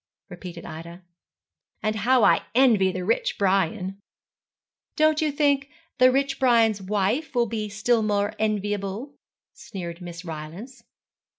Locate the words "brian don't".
3.37-5.21